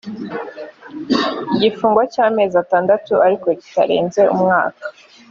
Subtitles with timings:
[1.55, 4.83] igifungo cy’amezi atandatu ariko kitarenze umwaka